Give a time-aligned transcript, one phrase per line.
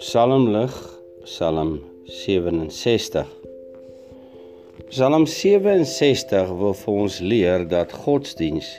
[0.00, 0.72] Psalmlig
[1.26, 1.74] Psalm
[2.08, 3.26] 67
[4.88, 8.70] Psalm 67 wil vir ons leer dat godsdiens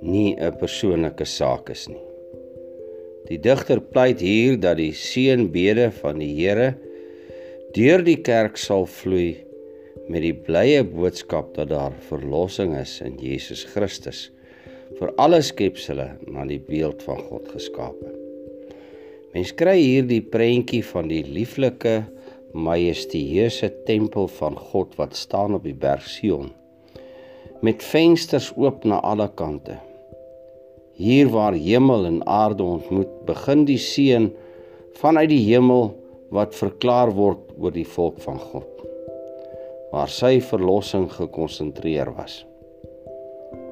[0.00, 2.00] nie 'n persoonlike saak is nie.
[3.28, 6.70] Die digter pleit hier dat die seënbede van die Here
[7.76, 9.44] deur die kerk sal vloei
[10.08, 14.30] met die blye boodskap dat daar verlossing is in Jesus Christus
[14.96, 18.29] vir alle skepsels na die beeld van God geskape.
[19.30, 22.00] Mens kry hier die prentjie van die lieflike
[22.50, 26.50] majestueuse tempel van God wat staan op die berg Sion
[27.60, 29.74] met vensters oop na alle kante.
[30.96, 34.30] Hier waar hemel en aarde ontmoet, begin die seën
[34.96, 35.90] vanuit die hemel
[36.32, 38.66] wat verklaar word oor die volk van God
[39.90, 42.44] waar sy verlossing gekonsentreer was.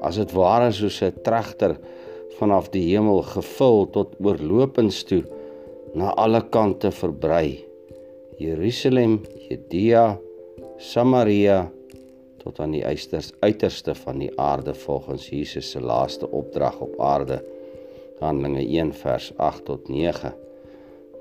[0.03, 1.77] As dit ware soos 'n trechter
[2.39, 5.23] vanaf die hemel gevul tot oorlopends toe
[5.95, 7.59] na alle kante verbrei.
[8.39, 10.17] Jerusalem, Judea,
[10.79, 11.65] Samaria
[12.39, 17.41] tot aan die uisters, uiterste van die aarde volgens Jesus se laaste opdrag op aarde.
[18.19, 20.31] Handelinge 1 vers 8 tot 9.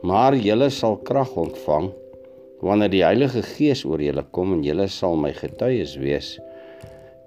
[0.07, 1.91] Maar julle sal krag ontvang
[2.63, 6.37] wanneer die Heilige Gees oor julle kom en julle sal my getuies wees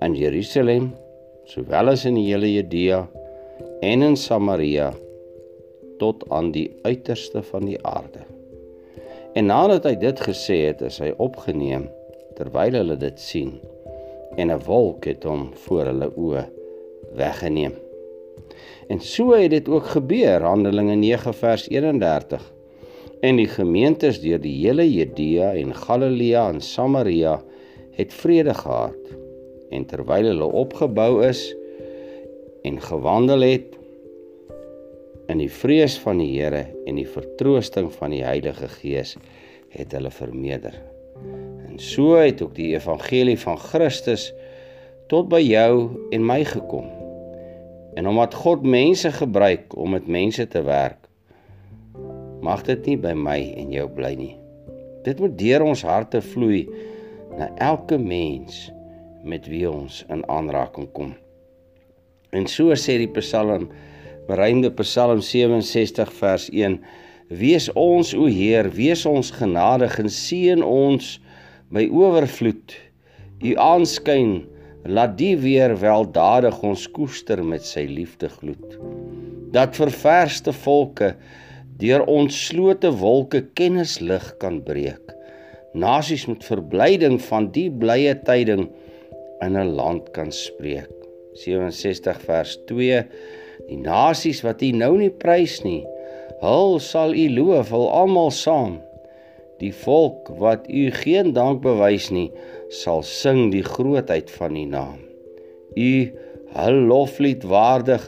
[0.04, 0.92] in Jerusalem
[1.48, 3.06] sowel as in die hele Judea
[3.84, 4.92] en in Samaria
[6.02, 8.26] tot aan die uiterste van die aarde.
[9.38, 11.88] En nadat hy dit gesê het, is hy opgeneem
[12.36, 13.54] terwyl hulle dit sien
[14.40, 16.44] en 'n wolk het hom voor hulle oë
[17.20, 17.74] weggeneem.
[18.88, 22.52] En so het dit ook gebeur, Handelinge 9 vers 31
[23.22, 27.42] en die gemeentes deur die hele Judea en Galilea en Samaria
[27.92, 29.12] het vrede gehad.
[29.70, 31.56] En terwyl hulle opgebou is
[32.62, 33.78] en gewandel het
[35.32, 39.16] in die vrees van die Here en die vertroosting van die Heilige Gees,
[39.72, 40.76] het hulle vermeerder.
[41.68, 44.32] En so het ook die evangelie van Christus
[45.12, 46.90] tot by jou en my gekom.
[47.96, 51.08] En omdat God mense gebruik om met mense te werk,
[52.42, 54.34] mag dit nie by my en jou bly nie.
[55.06, 56.66] Dit moet deur ons harte vloei
[57.38, 58.68] na elke mens
[59.24, 61.14] met wie ons in aanraking kom.
[62.32, 63.70] En so sê die Psalm,
[64.32, 66.80] bereimde Psalm 67 vers 1:
[67.28, 71.18] Wees ons o Heer, wees ons genadig en seën ons
[71.72, 72.76] by oorvloed.
[73.44, 74.42] U aanskyn
[74.88, 78.78] laat die weer weldadig ons koester met sy liefdegloed.
[79.52, 81.14] Dat ververste volke
[81.82, 85.12] deur ontslote wolke kennislig kan breek.
[85.74, 88.68] Nasies met verblyding van die blye tyding
[89.42, 90.92] in 'n land kan spreek.
[91.34, 93.06] 67 vers 2
[93.68, 95.84] Die nasies wat U nou nie prys nie,
[96.42, 98.80] hul sal U loof, hul almal saam.
[99.62, 102.30] Die volk wat U geen dank bewys nie,
[102.82, 105.00] sal sing die grootheid van U naam.
[105.78, 105.94] U
[106.58, 108.08] hul loflied waardig,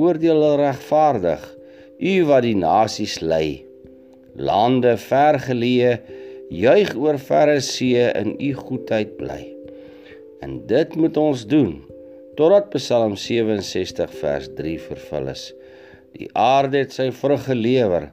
[0.00, 1.42] oordeel regverdig.
[2.00, 3.64] U wat die nasies lei.
[4.34, 5.98] Lande vergeleë
[6.50, 9.42] juig oor verre see in u goedheid bly.
[10.44, 11.76] En dit moet ons doen
[12.38, 15.48] totdat Psalm 67 vers 3 vervul is.
[16.14, 18.10] Die aarde het sy vrug gelewer.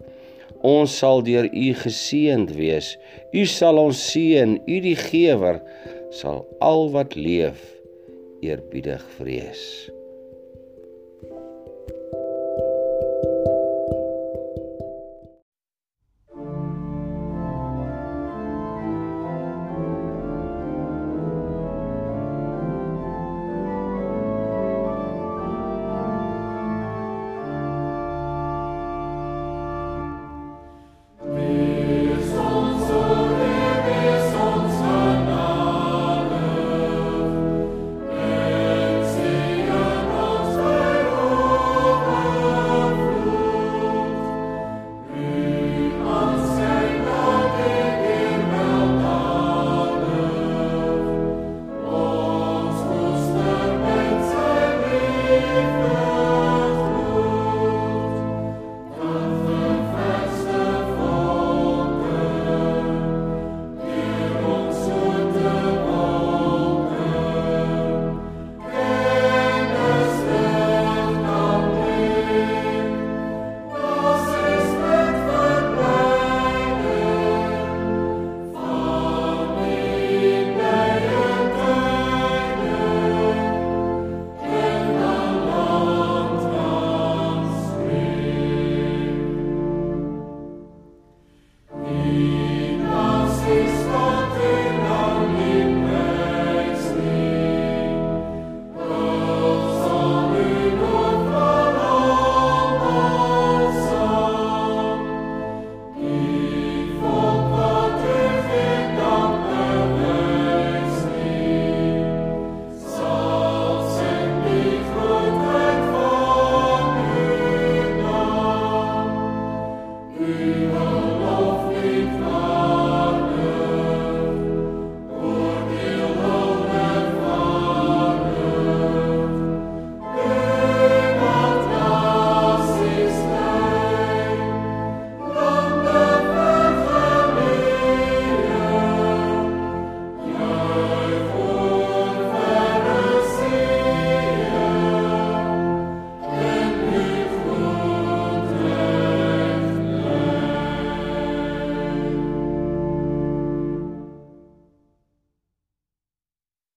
[0.65, 2.93] Ons sal deur u geseënd wees.
[3.33, 5.61] U sal ons seën, u die gewer
[6.13, 7.61] sal al wat leef
[8.45, 9.63] eerbiedig vrees.